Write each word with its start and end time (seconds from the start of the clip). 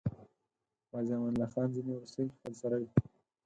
عازي 0.93 1.13
امان 1.15 1.33
الله 1.35 1.47
خان 1.53 1.67
ځینې 1.75 1.91
وروستۍخپلسرۍ. 1.93 2.85